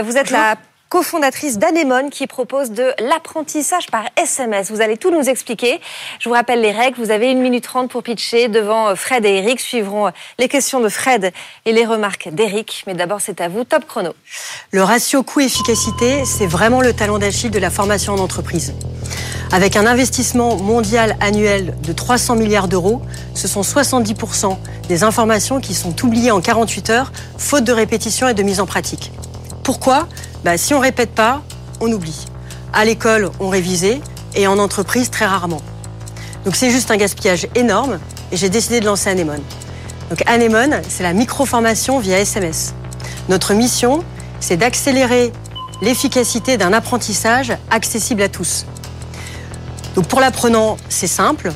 Vous 0.02 0.16
êtes 0.16 0.30
la 0.30 0.56
cofondatrice 0.94 1.58
d'Anemone 1.58 2.08
qui 2.08 2.28
propose 2.28 2.70
de 2.70 2.92
l'apprentissage 3.00 3.88
par 3.88 4.04
SMS. 4.16 4.70
Vous 4.70 4.80
allez 4.80 4.96
tout 4.96 5.10
nous 5.10 5.28
expliquer. 5.28 5.80
Je 6.20 6.28
vous 6.28 6.36
rappelle 6.36 6.60
les 6.60 6.70
règles. 6.70 7.02
Vous 7.02 7.10
avez 7.10 7.32
une 7.32 7.40
minute 7.40 7.64
trente 7.64 7.90
pour 7.90 8.04
pitcher 8.04 8.46
devant 8.46 8.94
Fred 8.94 9.24
et 9.24 9.38
Eric. 9.38 9.58
Suivront 9.58 10.12
les 10.38 10.46
questions 10.46 10.78
de 10.78 10.88
Fred 10.88 11.32
et 11.64 11.72
les 11.72 11.84
remarques 11.84 12.28
d'Eric. 12.30 12.84
Mais 12.86 12.94
d'abord, 12.94 13.20
c'est 13.20 13.40
à 13.40 13.48
vous, 13.48 13.64
top 13.64 13.86
chrono. 13.88 14.12
Le 14.70 14.84
ratio 14.84 15.24
coût-efficacité, 15.24 16.24
c'est 16.24 16.46
vraiment 16.46 16.80
le 16.80 16.92
talon 16.92 17.18
d'Achille 17.18 17.50
de 17.50 17.58
la 17.58 17.70
formation 17.70 18.12
en 18.12 18.18
entreprise. 18.18 18.72
Avec 19.50 19.74
un 19.74 19.86
investissement 19.86 20.54
mondial 20.54 21.16
annuel 21.20 21.74
de 21.82 21.92
300 21.92 22.36
milliards 22.36 22.68
d'euros, 22.68 23.02
ce 23.34 23.48
sont 23.48 23.62
70% 23.62 24.56
des 24.86 25.02
informations 25.02 25.58
qui 25.58 25.74
sont 25.74 26.04
oubliées 26.04 26.30
en 26.30 26.40
48 26.40 26.90
heures, 26.90 27.12
faute 27.36 27.64
de 27.64 27.72
répétition 27.72 28.28
et 28.28 28.34
de 28.34 28.44
mise 28.44 28.60
en 28.60 28.66
pratique. 28.66 29.10
Pourquoi? 29.64 30.06
Bah, 30.44 30.56
Si 30.58 30.74
on 30.74 30.80
répète 30.80 31.10
pas, 31.10 31.42
on 31.80 31.90
oublie. 31.90 32.26
À 32.72 32.84
l'école, 32.84 33.30
on 33.40 33.48
révisait 33.48 34.00
et 34.34 34.46
en 34.46 34.58
entreprise, 34.58 35.10
très 35.10 35.26
rarement. 35.26 35.60
Donc 36.44 36.56
c'est 36.56 36.70
juste 36.70 36.90
un 36.90 36.96
gaspillage 36.96 37.46
énorme 37.54 37.98
et 38.30 38.36
j'ai 38.36 38.50
décidé 38.50 38.80
de 38.80 38.84
lancer 38.84 39.08
Anemone. 39.10 39.42
Donc 40.10 40.22
Anemone, 40.26 40.82
c'est 40.88 41.02
la 41.02 41.12
micro-formation 41.12 41.98
via 41.98 42.18
SMS. 42.18 42.74
Notre 43.28 43.54
mission, 43.54 44.04
c'est 44.40 44.56
d'accélérer 44.56 45.32
l'efficacité 45.80 46.56
d'un 46.56 46.72
apprentissage 46.72 47.52
accessible 47.70 48.22
à 48.22 48.28
tous. 48.28 48.66
Donc 49.94 50.06
pour 50.06 50.20
l'apprenant, 50.20 50.76
c'est 50.88 51.06
simple. 51.06 51.52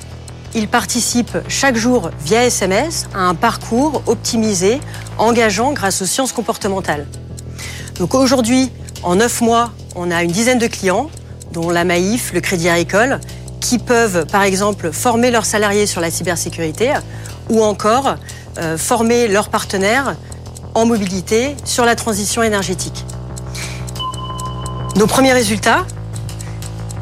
Il 0.54 0.68
participe 0.68 1.36
chaque 1.48 1.76
jour 1.76 2.10
via 2.24 2.44
SMS 2.44 3.08
à 3.14 3.20
un 3.20 3.34
parcours 3.34 4.02
optimisé, 4.06 4.80
engageant 5.18 5.72
grâce 5.72 6.00
aux 6.00 6.06
sciences 6.06 6.32
comportementales. 6.32 7.06
Donc 7.98 8.14
aujourd'hui, 8.14 8.70
en 9.02 9.16
neuf 9.16 9.40
mois, 9.40 9.72
on 9.96 10.10
a 10.10 10.22
une 10.22 10.30
dizaine 10.30 10.58
de 10.58 10.68
clients, 10.68 11.10
dont 11.52 11.70
la 11.70 11.84
Maïf, 11.84 12.32
le 12.32 12.40
Crédit 12.40 12.68
Agricole, 12.68 13.18
qui 13.60 13.78
peuvent, 13.78 14.24
par 14.26 14.42
exemple, 14.42 14.92
former 14.92 15.30
leurs 15.30 15.44
salariés 15.44 15.86
sur 15.86 16.00
la 16.00 16.10
cybersécurité 16.10 16.92
ou 17.50 17.62
encore 17.62 18.14
euh, 18.58 18.78
former 18.78 19.26
leurs 19.26 19.48
partenaires 19.48 20.14
en 20.74 20.86
mobilité 20.86 21.56
sur 21.64 21.84
la 21.84 21.96
transition 21.96 22.42
énergétique. 22.42 23.04
Nos 24.96 25.06
premiers 25.06 25.32
résultats, 25.32 25.84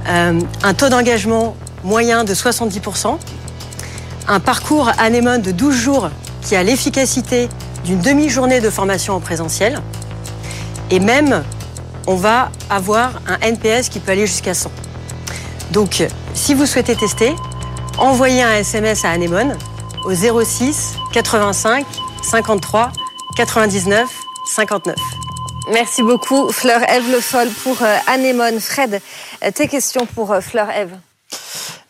euh, 0.08 0.40
un 0.62 0.74
taux 0.74 0.88
d'engagement 0.88 1.56
moyen 1.84 2.24
de 2.24 2.34
70%, 2.34 3.18
un 4.28 4.40
parcours 4.40 4.90
anémone 4.98 5.42
de 5.42 5.50
12 5.50 5.74
jours 5.74 6.10
qui 6.42 6.56
a 6.56 6.62
l'efficacité 6.62 7.48
d'une 7.84 8.00
demi-journée 8.00 8.60
de 8.60 8.70
formation 8.70 9.14
en 9.14 9.20
présentiel, 9.20 9.80
et 10.90 11.00
même, 11.00 11.44
on 12.06 12.14
va 12.14 12.50
avoir 12.70 13.20
un 13.26 13.38
NPS 13.40 13.88
qui 13.88 13.98
peut 13.98 14.12
aller 14.12 14.26
jusqu'à 14.26 14.54
100. 14.54 14.70
Donc, 15.72 16.06
si 16.34 16.54
vous 16.54 16.66
souhaitez 16.66 16.94
tester, 16.94 17.34
envoyez 17.98 18.42
un 18.42 18.54
SMS 18.54 19.04
à 19.04 19.10
Anemone 19.10 19.56
au 20.04 20.14
06 20.14 20.94
85 21.12 21.84
53 22.22 22.92
99 23.36 24.08
59. 24.46 24.94
Merci 25.72 26.02
beaucoup, 26.02 26.52
Fleur 26.52 26.80
Eve 26.88 27.10
Le 27.10 27.20
Foll 27.20 27.48
pour 27.64 27.82
euh, 27.82 27.96
Anémone. 28.06 28.60
Fred, 28.60 29.00
euh, 29.42 29.50
tes 29.50 29.66
questions 29.66 30.06
pour 30.06 30.32
euh, 30.32 30.40
Fleur 30.40 30.70
Eve 30.70 30.92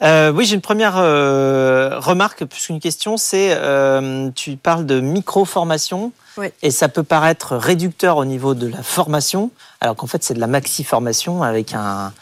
euh, 0.02 0.30
oui, 0.30 0.44
j'ai 0.44 0.54
une 0.54 0.60
première 0.60 0.98
euh, 0.98 1.98
remarque 1.98 2.44
plus 2.44 2.66
qu'une 2.66 2.80
question. 2.80 3.16
C'est 3.16 3.52
euh, 3.52 4.30
tu 4.34 4.56
parles 4.56 4.84
de 4.84 5.00
micro-formation 5.00 6.12
Oui. 6.38 6.48
et 6.62 6.70
ça 6.70 6.88
peut 6.88 7.02
paraître 7.02 7.56
réducteur 7.56 8.16
au 8.18 8.24
niveau 8.24 8.54
de 8.54 8.66
la 8.66 8.82
formation, 8.82 9.50
alors 9.80 9.96
qu'en 9.96 10.06
fait 10.06 10.22
c'est 10.22 10.34
de 10.34 10.40
la 10.40 10.46
maxi-formation 10.46 11.42
avec 11.42 11.74
un, 11.74 12.12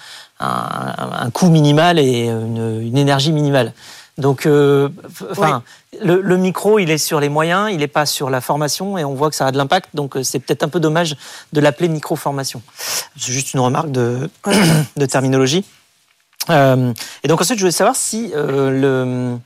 un, 0.40 0.94
un 1.12 1.30
coût 1.30 1.49
minimal 1.49 1.99
et 1.99 2.28
une, 2.28 2.80
une 2.83 2.99
énergie 2.99 3.33
minimale. 3.33 3.73
Donc, 4.16 4.47
euh, 4.47 4.88
le, 6.00 6.21
le 6.21 6.37
micro, 6.37 6.78
il 6.78 6.90
est 6.90 6.99
sur 6.99 7.18
les 7.18 7.28
moyens, 7.28 7.71
il 7.73 7.78
n'est 7.78 7.88
pas 7.88 8.06
sur 8.06 8.30
la 8.30 8.40
formation, 8.40 8.97
et 8.97 9.04
on 9.04 9.14
voit 9.14 9.28
que 9.28 9.35
ça 9.35 9.47
a 9.47 9.50
de 9.50 9.56
l'impact. 9.56 9.90
Donc, 9.94 10.16
euh, 10.16 10.23
c'est 10.23 10.38
peut-être 10.38 10.62
un 10.62 10.68
peu 10.68 10.78
dommage 10.78 11.16
de 11.52 11.61
l'appeler 11.61 11.88
micro-formation. 11.88 12.62
C'est 12.78 13.33
juste 13.33 13.54
une 13.54 13.61
remarque 13.61 13.90
de, 13.90 14.30
de 14.97 15.06
terminologie. 15.06 15.64
Euh, 16.50 16.92
et 17.23 17.28
donc 17.28 17.40
ensuite, 17.40 17.59
je 17.59 17.62
voulais 17.62 17.73
savoir 17.73 17.97
si 17.97 18.30
euh, 18.35 18.71
le 18.71 19.38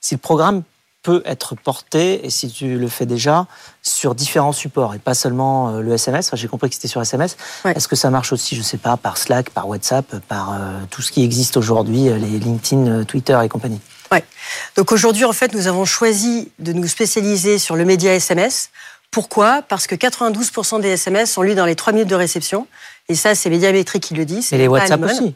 si 0.00 0.14
le 0.14 0.18
programme 0.18 0.62
peut 1.08 1.22
être 1.24 1.54
porté 1.54 2.26
et 2.26 2.28
si 2.28 2.50
tu 2.50 2.76
le 2.78 2.86
fais 2.86 3.06
déjà 3.06 3.46
sur 3.80 4.14
différents 4.14 4.52
supports 4.52 4.94
et 4.94 4.98
pas 4.98 5.14
seulement 5.14 5.70
euh, 5.70 5.80
le 5.80 5.94
SMS. 5.94 6.26
Enfin, 6.26 6.36
J'ai 6.36 6.48
compris 6.48 6.68
que 6.68 6.74
c'était 6.74 6.86
sur 6.86 7.00
SMS. 7.00 7.38
Ouais. 7.64 7.72
Est-ce 7.72 7.88
que 7.88 7.96
ça 7.96 8.10
marche 8.10 8.30
aussi, 8.30 8.54
je 8.54 8.60
sais 8.60 8.76
pas, 8.76 8.98
par 8.98 9.16
Slack, 9.16 9.48
par 9.48 9.66
WhatsApp, 9.68 10.04
par 10.28 10.52
euh, 10.52 10.80
tout 10.90 11.00
ce 11.00 11.10
qui 11.10 11.24
existe 11.24 11.56
aujourd'hui, 11.56 12.10
euh, 12.10 12.18
les 12.18 12.38
LinkedIn, 12.38 13.04
Twitter 13.04 13.38
et 13.42 13.48
compagnie? 13.48 13.80
Ouais. 14.12 14.22
Donc 14.76 14.92
aujourd'hui, 14.92 15.24
en 15.24 15.32
fait, 15.32 15.54
nous 15.54 15.66
avons 15.66 15.86
choisi 15.86 16.52
de 16.58 16.74
nous 16.74 16.86
spécialiser 16.86 17.58
sur 17.58 17.74
le 17.74 17.86
média 17.86 18.14
SMS. 18.14 18.68
Pourquoi? 19.10 19.62
Parce 19.62 19.86
que 19.86 19.94
92% 19.94 20.82
des 20.82 20.88
SMS 20.88 21.32
sont 21.32 21.40
lus 21.40 21.54
dans 21.54 21.64
les 21.64 21.74
3 21.74 21.94
minutes 21.94 22.10
de 22.10 22.16
réception. 22.16 22.66
Et 23.08 23.14
ça, 23.14 23.34
c'est 23.34 23.48
Médiamétrie 23.48 24.00
qui 24.00 24.12
le 24.12 24.26
dit. 24.26 24.46
Et 24.52 24.58
les 24.58 24.68
WhatsApp 24.68 25.02
aussi. 25.02 25.34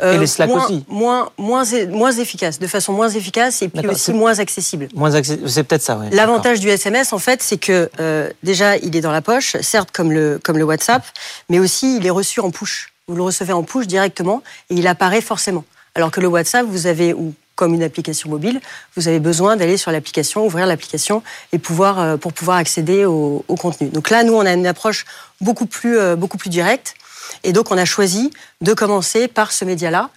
Euh, 0.00 0.14
Et 0.14 0.18
les 0.18 0.26
Slack 0.28 0.48
moins, 0.48 0.64
aussi. 0.64 0.84
Moins, 0.88 1.30
moins, 1.38 1.64
moins 1.88 2.12
efficace, 2.12 2.60
de 2.60 2.66
façon 2.68 2.92
moins 2.92 3.08
efficace 3.08 3.62
et 3.62 3.68
puis 3.68 3.86
aussi 3.88 4.12
moins 4.12 4.38
accessible. 4.38 4.88
Moins 4.94 5.10
C'est 5.22 5.64
peut-être 5.64 5.82
ça, 5.82 5.98
oui. 5.98 6.06
L'avantage 6.12 6.60
du 6.60 6.68
SMS, 6.68 7.12
en 7.12 7.18
fait, 7.18 7.42
c'est 7.42 7.58
que 7.58 7.90
euh, 7.98 8.30
déjà, 8.44 8.76
il 8.76 8.94
est 8.94 9.00
dans 9.00 9.10
la 9.10 9.22
poche, 9.22 9.56
certes 9.60 9.90
comme 9.90 10.12
le, 10.12 10.38
comme 10.42 10.56
le 10.56 10.64
WhatsApp, 10.64 11.02
mais 11.48 11.58
aussi 11.58 11.96
il 11.96 12.06
est 12.06 12.10
reçu 12.10 12.38
en 12.40 12.50
push. 12.50 12.92
Vous 13.08 13.16
le 13.16 13.22
recevez 13.22 13.52
en 13.52 13.64
push 13.64 13.86
directement 13.86 14.42
et 14.70 14.74
il 14.74 14.86
apparaît 14.86 15.20
forcément. 15.20 15.64
Alors 15.96 16.12
que 16.12 16.20
le 16.20 16.28
WhatsApp, 16.28 16.64
vous 16.64 16.86
avez, 16.86 17.12
ou 17.12 17.34
comme 17.56 17.74
une 17.74 17.82
application 17.82 18.30
mobile, 18.30 18.60
vous 18.94 19.08
avez 19.08 19.18
besoin 19.18 19.56
d'aller 19.56 19.76
sur 19.76 19.90
l'application, 19.90 20.46
ouvrir 20.46 20.64
l'application 20.66 21.24
et 21.52 21.58
pouvoir, 21.58 21.98
euh, 21.98 22.16
pour 22.16 22.32
pouvoir 22.32 22.58
accéder 22.58 23.04
au, 23.04 23.44
au 23.48 23.56
contenu. 23.56 23.88
Donc 23.88 24.10
là, 24.10 24.22
nous, 24.22 24.34
on 24.34 24.46
a 24.46 24.52
une 24.52 24.66
approche 24.68 25.06
beaucoup 25.40 25.66
plus, 25.66 25.98
euh, 25.98 26.14
beaucoup 26.14 26.38
plus 26.38 26.50
directe. 26.50 26.94
Et 27.44 27.52
donc, 27.52 27.70
on 27.70 27.78
a 27.78 27.84
choisi 27.84 28.30
de 28.60 28.72
commencer 28.74 29.28
par 29.28 29.52
ce 29.52 29.64
média-là, 29.64 30.10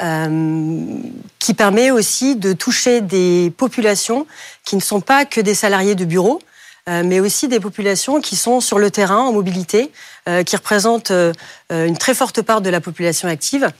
euh, 0.00 1.00
qui 1.40 1.54
permet 1.54 1.90
aussi 1.90 2.36
de 2.36 2.52
toucher 2.52 3.00
des 3.00 3.52
populations 3.56 4.26
qui 4.64 4.76
ne 4.76 4.80
sont 4.80 5.00
pas 5.00 5.24
que 5.24 5.40
des 5.40 5.54
salariés 5.54 5.96
de 5.96 6.04
bureau, 6.04 6.40
euh, 6.88 7.02
mais 7.04 7.18
aussi 7.18 7.48
des 7.48 7.58
populations 7.58 8.20
qui 8.20 8.36
sont 8.36 8.60
sur 8.60 8.78
le 8.78 8.92
terrain 8.92 9.18
en 9.18 9.32
mobilité, 9.32 9.90
euh, 10.28 10.44
qui 10.44 10.54
représentent 10.54 11.12
une 11.70 11.96
très 11.96 12.14
forte 12.14 12.42
part 12.42 12.60
de 12.60 12.70
la 12.70 12.80
population 12.80 13.28
active 13.28 13.72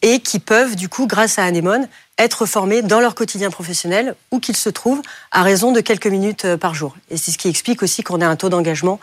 et 0.00 0.20
qui 0.20 0.38
peuvent, 0.38 0.76
du 0.76 0.88
coup, 0.88 1.06
grâce 1.06 1.38
à 1.38 1.44
Anémone, 1.44 1.88
être 2.16 2.46
formés 2.46 2.80
dans 2.80 3.00
leur 3.00 3.14
quotidien 3.14 3.50
professionnel 3.50 4.14
où 4.30 4.40
qu'ils 4.40 4.56
se 4.56 4.70
trouvent 4.70 5.02
à 5.30 5.42
raison 5.42 5.72
de 5.72 5.80
quelques 5.80 6.06
minutes 6.06 6.56
par 6.56 6.74
jour. 6.74 6.96
Et 7.10 7.18
c'est 7.18 7.32
ce 7.32 7.38
qui 7.38 7.48
explique 7.48 7.82
aussi 7.82 8.02
qu'on 8.02 8.22
a 8.22 8.26
un 8.26 8.36
taux 8.36 8.48
d'engagement 8.48 8.98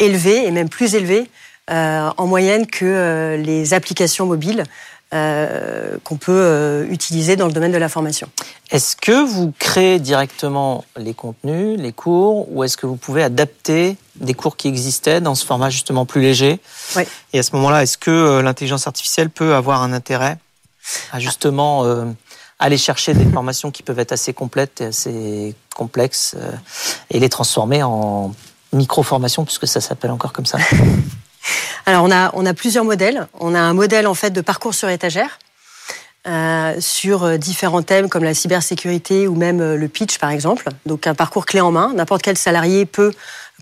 élevé 0.00 0.44
et 0.44 0.50
même 0.50 0.68
plus 0.68 0.96
élevé 0.96 1.30
en 1.68 2.26
moyenne 2.26 2.66
que 2.66 2.84
euh, 2.84 3.36
les 3.36 3.74
applications 3.74 4.26
mobiles 4.26 4.64
euh, 5.14 5.98
qu'on 6.02 6.16
peut 6.16 6.32
euh, 6.32 6.84
utiliser 6.90 7.36
dans 7.36 7.46
le 7.46 7.52
domaine 7.52 7.70
de 7.70 7.78
la 7.78 7.88
formation. 7.88 8.28
Est-ce 8.72 8.96
que 8.96 9.24
vous 9.24 9.52
créez 9.56 10.00
directement 10.00 10.84
les 10.96 11.14
contenus, 11.14 11.78
les 11.78 11.92
cours, 11.92 12.50
ou 12.50 12.64
est-ce 12.64 12.76
que 12.76 12.86
vous 12.86 12.96
pouvez 12.96 13.22
adapter 13.22 13.96
des 14.16 14.34
cours 14.34 14.56
qui 14.56 14.66
existaient 14.66 15.20
dans 15.20 15.36
ce 15.36 15.46
format 15.46 15.70
justement 15.70 16.06
plus 16.06 16.20
léger 16.20 16.58
Oui. 16.96 17.04
Et 17.32 17.38
à 17.38 17.44
ce 17.44 17.54
moment-là, 17.54 17.84
est-ce 17.84 17.98
que 17.98 18.10
euh, 18.10 18.42
l'intelligence 18.42 18.88
artificielle 18.88 19.30
peut 19.30 19.54
avoir 19.54 19.82
un 19.82 19.92
intérêt 19.92 20.38
à 21.12 21.20
justement 21.20 21.84
euh, 21.84 22.06
aller 22.58 22.76
chercher 22.76 23.14
des 23.14 23.26
formations 23.26 23.70
qui 23.70 23.84
peuvent 23.84 24.00
être 24.00 24.12
assez 24.12 24.32
complètes 24.32 24.80
et 24.80 24.86
assez 24.86 25.54
complexes 25.76 26.34
euh, 26.36 26.50
et 27.10 27.20
les 27.20 27.28
transformer 27.28 27.84
en 27.84 28.34
micro-formations, 28.72 29.44
puisque 29.44 29.68
ça 29.68 29.80
s'appelle 29.80 30.10
encore 30.10 30.32
comme 30.32 30.46
ça? 30.46 30.58
Alors 31.86 32.04
on 32.04 32.10
a, 32.10 32.30
on 32.34 32.44
a 32.46 32.54
plusieurs 32.54 32.84
modèles. 32.84 33.28
On 33.38 33.54
a 33.54 33.60
un 33.60 33.72
modèle 33.72 34.06
en 34.06 34.14
fait 34.14 34.30
de 34.30 34.40
parcours 34.40 34.74
sur 34.74 34.88
étagère 34.88 35.38
euh, 36.26 36.74
sur 36.80 37.22
euh, 37.22 37.36
différents 37.36 37.82
thèmes 37.82 38.08
comme 38.08 38.24
la 38.24 38.34
cybersécurité 38.34 39.28
ou 39.28 39.36
même 39.36 39.60
euh, 39.60 39.76
le 39.76 39.88
pitch 39.88 40.18
par 40.18 40.30
exemple. 40.30 40.68
Donc 40.84 41.06
un 41.06 41.14
parcours 41.14 41.46
clé 41.46 41.60
en 41.60 41.70
main. 41.70 41.92
N'importe 41.94 42.22
quel 42.22 42.36
salarié 42.36 42.86
peut 42.86 43.12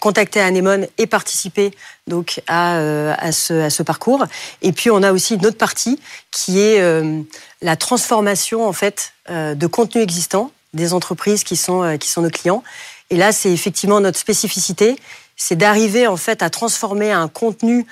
contacter 0.00 0.40
Anemone 0.40 0.86
et 0.98 1.06
participer 1.06 1.72
donc 2.06 2.42
à, 2.46 2.76
euh, 2.76 3.14
à, 3.18 3.32
ce, 3.32 3.54
à 3.54 3.70
ce 3.70 3.82
parcours. 3.82 4.26
Et 4.62 4.72
puis 4.72 4.90
on 4.90 5.02
a 5.02 5.12
aussi 5.12 5.34
une 5.34 5.46
autre 5.46 5.58
partie 5.58 5.98
qui 6.30 6.60
est 6.60 6.80
euh, 6.80 7.20
la 7.62 7.76
transformation 7.76 8.66
en 8.66 8.72
fait 8.72 9.12
euh, 9.30 9.54
de 9.54 9.66
contenu 9.66 10.02
existant 10.02 10.50
des 10.72 10.92
entreprises 10.92 11.44
qui 11.44 11.56
sont, 11.56 11.96
qui 11.98 12.08
sont 12.08 12.22
nos 12.22 12.30
clients. 12.30 12.64
Et 13.10 13.16
là, 13.16 13.30
c'est 13.30 13.52
effectivement 13.52 14.00
notre 14.00 14.18
spécificité, 14.18 14.96
c'est 15.36 15.54
d'arriver 15.54 16.08
en 16.08 16.16
fait 16.16 16.42
à 16.42 16.50
transformer 16.50 17.12
un 17.12 17.28
contenu 17.28 17.86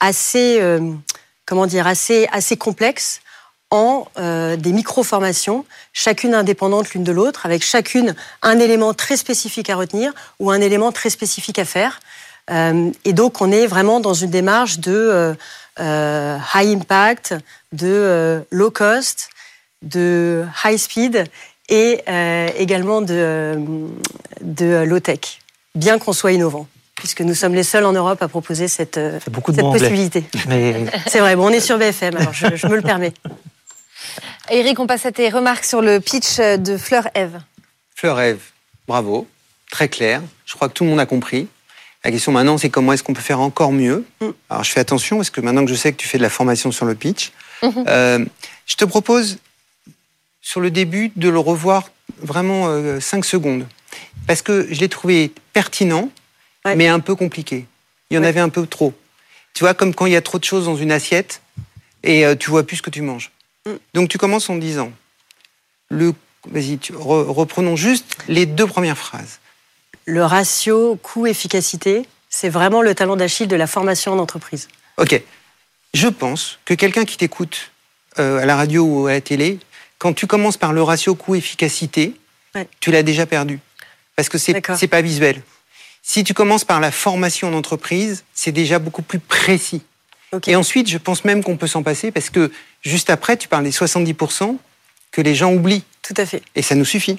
assez, 0.00 0.58
euh, 0.60 0.92
comment 1.44 1.66
dire, 1.66 1.86
assez, 1.86 2.28
assez 2.32 2.56
complexe 2.56 3.20
en 3.70 4.06
euh, 4.18 4.56
des 4.56 4.72
micro-formations, 4.72 5.64
chacune 5.92 6.34
indépendante 6.34 6.90
l'une 6.90 7.04
de 7.04 7.12
l'autre, 7.12 7.46
avec 7.46 7.64
chacune 7.64 8.14
un 8.42 8.58
élément 8.58 8.94
très 8.94 9.16
spécifique 9.16 9.70
à 9.70 9.76
retenir 9.76 10.12
ou 10.38 10.50
un 10.50 10.60
élément 10.60 10.92
très 10.92 11.10
spécifique 11.10 11.58
à 11.58 11.64
faire. 11.64 12.00
Euh, 12.50 12.90
et 13.04 13.12
donc, 13.12 13.40
on 13.40 13.50
est 13.50 13.66
vraiment 13.66 13.98
dans 13.98 14.14
une 14.14 14.30
démarche 14.30 14.78
de 14.78 15.34
high 15.78 16.76
impact, 16.76 17.34
de 17.72 18.44
low 18.50 18.70
cost, 18.70 19.30
de 19.82 20.44
high 20.64 20.78
speed 20.78 21.24
et 21.68 22.02
également 22.56 23.02
de, 23.02 23.58
de 24.40 24.84
low 24.84 25.00
tech, 25.00 25.40
bien 25.74 25.98
qu'on 25.98 26.12
soit 26.12 26.32
innovant, 26.32 26.68
puisque 26.96 27.20
nous 27.20 27.34
sommes 27.34 27.54
les 27.54 27.62
seuls 27.62 27.84
en 27.84 27.92
Europe 27.92 28.22
à 28.22 28.28
proposer 28.28 28.68
cette, 28.68 28.98
euh, 28.98 29.20
fait 29.20 29.30
beaucoup 29.30 29.52
de 29.52 29.56
cette 29.56 29.66
possibilité. 29.66 30.24
Mais 30.48 30.86
C'est 31.06 31.20
vrai, 31.20 31.36
bon, 31.36 31.46
on 31.46 31.50
est 31.50 31.60
sur 31.60 31.78
BFM, 31.78 32.16
alors 32.16 32.32
je, 32.32 32.56
je 32.56 32.66
me 32.66 32.76
le 32.76 32.82
permets. 32.82 33.12
Eric, 34.50 34.78
on 34.80 34.86
passe 34.86 35.06
à 35.06 35.12
tes 35.12 35.28
remarques 35.28 35.64
sur 35.64 35.82
le 35.82 36.00
pitch 36.00 36.38
de 36.38 36.76
Fleur 36.76 37.08
Eve. 37.14 37.40
Fleur 37.94 38.20
Eve, 38.20 38.40
bravo, 38.86 39.26
très 39.70 39.88
clair. 39.88 40.22
Je 40.44 40.54
crois 40.54 40.68
que 40.68 40.74
tout 40.74 40.84
le 40.84 40.90
monde 40.90 41.00
a 41.00 41.06
compris. 41.06 41.48
La 42.04 42.10
question 42.10 42.30
maintenant, 42.30 42.56
c'est 42.56 42.70
comment 42.70 42.92
est-ce 42.92 43.02
qu'on 43.02 43.14
peut 43.14 43.20
faire 43.20 43.40
encore 43.40 43.72
mieux 43.72 44.04
Alors, 44.48 44.62
je 44.62 44.70
fais 44.70 44.80
attention 44.80 45.16
parce 45.16 45.30
que 45.30 45.40
maintenant 45.40 45.64
que 45.64 45.70
je 45.70 45.74
sais 45.74 45.92
que 45.92 45.96
tu 45.96 46.06
fais 46.06 46.18
de 46.18 46.22
la 46.22 46.30
formation 46.30 46.70
sur 46.70 46.86
le 46.86 46.94
pitch, 46.94 47.32
euh, 47.64 48.24
je 48.66 48.76
te 48.76 48.84
propose 48.84 49.38
sur 50.40 50.60
le 50.60 50.70
début 50.70 51.10
de 51.16 51.28
le 51.28 51.40
revoir 51.40 51.90
vraiment 52.22 53.00
5 53.00 53.24
secondes. 53.24 53.66
Parce 54.28 54.42
que 54.42 54.68
je 54.70 54.78
l'ai 54.78 54.88
trouvé 54.88 55.32
pertinent, 55.52 56.10
Ouais. 56.66 56.76
mais 56.76 56.88
un 56.88 57.00
peu 57.00 57.14
compliqué. 57.14 57.66
Il 58.10 58.14
y 58.14 58.18
en 58.18 58.22
Ouais. 58.22 58.28
avait 58.28 58.40
un 58.40 58.48
peu 58.48 58.66
trop. 58.66 58.92
Tu 59.54 59.64
vois, 59.64 59.74
comme 59.74 59.94
quand 59.94 60.06
il 60.06 60.12
y 60.12 60.16
a 60.16 60.20
trop 60.22 60.38
de 60.38 60.44
choses 60.44 60.66
dans 60.66 60.76
une 60.76 60.92
assiette 60.92 61.40
et 62.02 62.26
euh, 62.26 62.34
tu 62.34 62.50
vois 62.50 62.64
plus 62.66 62.76
ce 62.78 62.82
que 62.82 62.90
tu 62.90 63.02
manges. 63.02 63.30
Donc 63.94 64.08
tu 64.08 64.18
commences 64.18 64.48
en 64.50 64.56
disant, 64.56 64.92
le, 65.88 66.12
vas-y, 66.50 66.76
re- 66.76 67.26
reprenons 67.26 67.74
juste 67.76 68.16
les 68.28 68.46
deux 68.46 68.66
premières 68.66 68.98
phrases. 68.98 69.40
Le 70.04 70.24
ratio 70.24 70.96
coût-efficacité, 71.02 72.06
c'est 72.28 72.48
vraiment 72.48 72.82
le 72.82 72.94
talent 72.94 73.16
d'Achille 73.16 73.48
de 73.48 73.56
la 73.56 73.66
formation 73.66 74.12
en 74.12 74.18
entreprise. 74.18 74.68
Ok. 74.98 75.20
Je 75.94 76.06
pense 76.08 76.58
que 76.64 76.74
quelqu'un 76.74 77.04
qui 77.04 77.16
t'écoute 77.16 77.72
euh, 78.18 78.38
à 78.38 78.46
la 78.46 78.54
radio 78.56 78.84
ou 78.84 79.06
à 79.06 79.12
la 79.12 79.20
télé, 79.20 79.58
quand 79.98 80.12
tu 80.12 80.26
commences 80.26 80.56
par 80.58 80.72
le 80.72 80.82
ratio 80.82 81.14
coût-efficacité, 81.14 82.14
Ouais. 82.54 82.68
tu 82.80 82.90
l'as 82.90 83.02
déjà 83.02 83.26
perdu. 83.26 83.58
Parce 84.14 84.28
que 84.30 84.38
c'est 84.38 84.62
c'est 84.76 84.86
pas 84.88 85.02
visuel. 85.02 85.42
Si 86.08 86.22
tu 86.22 86.34
commences 86.34 86.64
par 86.64 86.78
la 86.78 86.92
formation 86.92 87.48
en 87.48 87.52
entreprise, 87.52 88.22
c'est 88.32 88.52
déjà 88.52 88.78
beaucoup 88.78 89.02
plus 89.02 89.18
précis. 89.18 89.82
Ok. 90.30 90.46
Et 90.46 90.54
ensuite, 90.54 90.88
je 90.88 90.98
pense 90.98 91.24
même 91.24 91.42
qu'on 91.42 91.56
peut 91.56 91.66
s'en 91.66 91.82
passer 91.82 92.12
parce 92.12 92.30
que 92.30 92.52
juste 92.80 93.10
après, 93.10 93.36
tu 93.36 93.48
parles 93.48 93.64
des 93.64 93.72
70% 93.72 94.56
que 95.10 95.20
les 95.20 95.34
gens 95.34 95.52
oublient. 95.52 95.82
Tout 96.02 96.14
à 96.16 96.24
fait. 96.24 96.42
Et 96.54 96.62
ça 96.62 96.76
nous 96.76 96.84
suffit. 96.84 97.18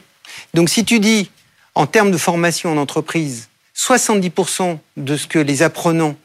Donc 0.54 0.70
si 0.70 0.86
tu 0.86 1.02
dis, 1.02 1.30
en 1.76 1.86
termes 1.86 2.12
de 2.12 2.18
formation 2.18 2.72
en 2.72 2.78
entreprise, 2.78 3.50
70% 3.76 4.80
de 4.96 5.18
ce 5.18 5.28
que 5.28 5.38
les 5.38 5.64
apprenants 5.64 6.16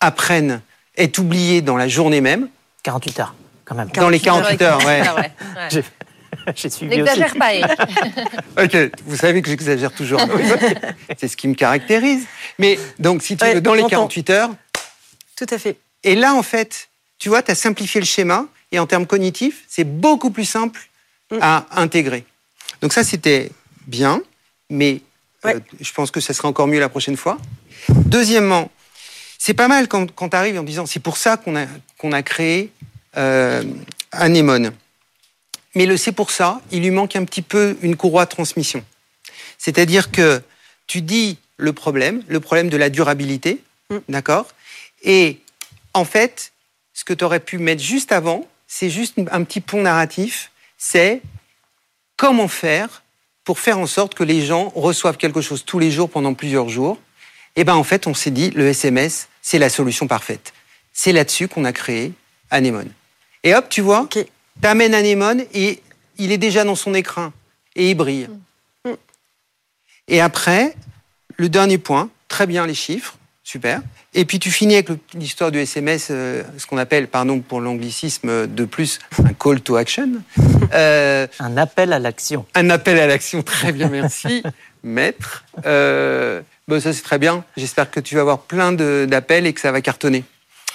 apprennent 0.00 0.62
est 0.96 1.18
oublié 1.18 1.60
dans 1.60 1.76
la 1.76 1.86
journée 1.86 2.22
même, 2.22 2.48
48 2.82 3.20
heures, 3.20 3.34
quand 3.66 3.74
même. 3.74 3.90
dans 3.90 4.08
les 4.08 4.20
48 4.20 4.62
heures, 4.62 4.84
ouais. 4.86 5.02
Ah 5.06 5.14
ouais, 5.16 5.32
ouais. 5.74 5.84
J'ai- 6.56 6.70
suivi 6.70 6.94
aussi. 7.02 7.02
N'exagère 7.02 7.34
pas, 7.36 7.54
Eric. 7.54 7.78
Ok, 8.62 8.76
vous 9.04 9.16
savez 9.16 9.42
que 9.42 9.48
j'exagère 9.48 9.92
toujours. 9.92 10.20
C'est 11.18 11.28
ce 11.28 11.36
qui 11.36 11.48
me 11.48 11.54
caractérise. 11.54 12.24
Mais 12.58 12.78
donc, 12.98 13.22
si 13.22 13.36
tu 13.36 13.44
Ouais, 13.44 13.54
veux, 13.54 13.60
dans 13.60 13.74
les 13.74 13.80
j'entends. 13.80 14.06
48 14.08 14.30
heures, 14.30 14.50
Tout 15.36 15.46
à 15.50 15.58
fait. 15.58 15.76
Et 16.04 16.14
là, 16.14 16.34
en 16.34 16.42
fait, 16.42 16.88
tu 17.18 17.28
vois, 17.28 17.42
tu 17.42 17.50
as 17.50 17.54
simplifié 17.54 18.00
le 18.00 18.06
schéma 18.06 18.46
et 18.72 18.78
en 18.78 18.86
termes 18.86 19.06
cognitifs, 19.06 19.64
c'est 19.68 19.84
beaucoup 19.84 20.30
plus 20.30 20.44
simple 20.44 20.80
Mm. 21.32 21.38
à 21.40 21.66
intégrer. 21.72 22.24
Donc 22.80 22.92
ça, 22.92 23.02
c'était 23.02 23.50
bien, 23.88 24.22
mais 24.70 25.00
euh, 25.44 25.58
je 25.80 25.92
pense 25.92 26.12
que 26.12 26.20
ça 26.20 26.32
sera 26.32 26.46
encore 26.46 26.68
mieux 26.68 26.78
la 26.78 26.88
prochaine 26.88 27.16
fois. 27.16 27.36
Deuxièmement, 27.88 28.70
c'est 29.38 29.54
pas 29.54 29.66
mal 29.66 29.88
quand, 29.88 30.12
quand 30.14 30.28
tu 30.28 30.36
arrives 30.36 30.58
en 30.58 30.62
disant 30.62 30.86
c'est 30.86 31.00
pour 31.00 31.16
ça 31.16 31.36
qu'on 31.36 31.56
a, 31.56 31.66
qu'on 31.98 32.12
a 32.12 32.22
créé 32.22 32.70
euh, 33.16 33.64
Anémone. 34.12 34.70
Mais 35.76 35.86
le 35.86 35.96
c'est 35.96 36.10
pour 36.10 36.32
ça, 36.32 36.60
il 36.72 36.82
lui 36.82 36.90
manque 36.90 37.14
un 37.14 37.24
petit 37.24 37.42
peu 37.42 37.76
une 37.82 37.94
courroie 37.94 38.24
de 38.24 38.30
transmission. 38.30 38.84
C'est-à-dire 39.58 40.10
que 40.10 40.42
tu 40.88 41.02
dis 41.02 41.38
le 41.56 41.72
problème, 41.72 42.24
le 42.26 42.40
problème 42.40 42.68
de 42.68 42.76
la 42.76 42.90
durabilité, 42.90 43.60
Mm. 43.90 43.98
d'accord? 44.08 44.48
Et 45.02 45.38
en 45.94 46.04
fait, 46.04 46.52
ce 46.92 47.04
que 47.04 47.12
tu 47.12 47.24
aurais 47.24 47.40
pu 47.40 47.58
mettre 47.58 47.82
juste 47.82 48.12
avant, 48.12 48.46
c'est 48.66 48.90
juste 48.90 49.18
un 49.30 49.44
petit 49.44 49.60
pont 49.60 49.82
narratif, 49.82 50.50
c'est 50.78 51.22
comment 52.16 52.48
faire 52.48 53.02
pour 53.44 53.58
faire 53.60 53.78
en 53.78 53.86
sorte 53.86 54.14
que 54.14 54.24
les 54.24 54.44
gens 54.44 54.72
reçoivent 54.74 55.16
quelque 55.16 55.40
chose 55.40 55.64
tous 55.64 55.78
les 55.78 55.90
jours 55.90 56.10
pendant 56.10 56.34
plusieurs 56.34 56.68
jours. 56.68 56.98
Et 57.54 57.64
ben 57.64 57.74
en 57.74 57.84
fait, 57.84 58.06
on 58.06 58.14
s'est 58.14 58.32
dit 58.32 58.50
le 58.50 58.66
SMS, 58.66 59.28
c'est 59.40 59.58
la 59.58 59.70
solution 59.70 60.08
parfaite. 60.08 60.52
C'est 60.92 61.12
là-dessus 61.12 61.48
qu'on 61.48 61.64
a 61.64 61.72
créé 61.72 62.12
Anémone. 62.50 62.90
Et 63.44 63.54
hop, 63.54 63.68
tu 63.68 63.82
vois. 63.82 64.08
Tu 64.60 64.68
amènes 64.68 64.94
Anémone 64.94 65.44
et 65.54 65.82
il 66.18 66.32
est 66.32 66.38
déjà 66.38 66.64
dans 66.64 66.76
son 66.76 66.94
écran 66.94 67.32
et 67.74 67.90
il 67.90 67.94
brille. 67.94 68.28
Mm. 68.84 68.90
Et 70.08 70.20
après, 70.20 70.74
le 71.36 71.48
dernier 71.48 71.78
point, 71.78 72.10
très 72.28 72.46
bien 72.46 72.66
les 72.66 72.74
chiffres, 72.74 73.16
super. 73.42 73.82
Et 74.14 74.24
puis 74.24 74.38
tu 74.38 74.50
finis 74.50 74.74
avec 74.74 74.88
l'histoire 75.14 75.50
du 75.50 75.58
SMS, 75.58 76.08
euh, 76.10 76.42
ce 76.56 76.66
qu'on 76.66 76.78
appelle, 76.78 77.06
pardon 77.06 77.40
pour 77.40 77.60
l'anglicisme 77.60 78.28
euh, 78.30 78.46
de 78.46 78.64
plus, 78.64 78.98
un 79.22 79.34
call 79.34 79.60
to 79.60 79.76
action. 79.76 80.10
Euh, 80.74 81.28
Un 81.38 81.56
appel 81.58 81.92
à 81.92 82.00
l'action. 82.00 82.44
un 82.56 82.70
appel 82.70 82.98
à 82.98 83.06
l'action, 83.06 83.44
très 83.44 83.70
bien, 83.70 83.88
merci, 83.88 84.42
maître. 84.82 85.44
Euh, 85.64 86.42
bon, 86.66 86.80
ça 86.80 86.92
c'est 86.92 87.02
très 87.02 87.18
bien. 87.20 87.44
J'espère 87.56 87.88
que 87.88 88.00
tu 88.00 88.16
vas 88.16 88.22
avoir 88.22 88.40
plein 88.40 88.72
d'appels 88.72 89.46
et 89.46 89.52
que 89.52 89.60
ça 89.60 89.70
va 89.70 89.80
cartonner. 89.80 90.24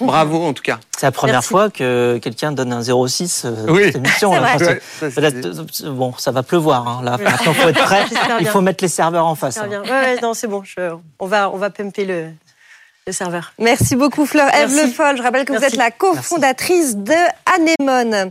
Bravo 0.06 0.44
en 0.44 0.54
tout 0.54 0.64
cas. 0.64 0.80
C'est 0.98 1.06
la 1.06 1.12
première 1.12 1.36
Merci. 1.36 1.50
fois 1.50 1.70
que 1.70 2.20
quelqu'un 2.22 2.52
donne 2.52 2.72
un 2.74 2.82
06 2.82 3.44
euh, 3.46 3.66
Oui. 3.70 3.84
cette 3.86 3.96
émission. 3.96 4.32
C'est 4.34 4.40
là. 4.40 4.58
vrai. 4.58 4.82
Enfin, 5.02 5.22
Ouais, 5.22 5.32
ça, 5.32 5.86
euh, 5.88 5.92
bon, 5.92 6.14
ça 6.18 6.32
va 6.32 6.44
pleuvoir. 6.44 6.88
hein. 6.88 7.02
Là, 7.04 7.18
maintenant, 7.18 7.54
faut 7.54 7.70
être 7.70 7.84
prêt. 7.84 8.06
Il 8.40 8.48
faut 8.48 8.62
mettre 8.62 8.84
les 8.84 8.88
serveurs 8.90 9.26
en 9.26 9.36
face. 9.36 9.58
Hein. 9.58 9.68
bien. 9.68 9.82
Ouais, 9.82 9.90
ouais, 9.90 10.20
non, 10.22 10.34
c'est 10.34 10.48
bon. 10.48 10.62
je- 10.64 10.96
on, 11.20 11.26
va, 11.26 11.50
on 11.50 11.58
va 11.58 11.70
pumper 11.72 12.06
le, 12.06 12.26
le 13.08 13.14
serveur. 13.14 13.54
Merci 13.58 13.96
beaucoup 13.96 14.26
Fleur. 14.28 14.48
Eve. 14.54 14.72
Le 14.76 14.88
Foll, 14.92 15.18
je 15.18 15.24
rappelle 15.24 15.46
que 15.46 15.54
vous 15.54 15.64
êtes 15.64 15.76
la 15.76 15.90
cofondatrice 15.90 16.96
de 16.98 17.16
Anémone. 17.56 18.30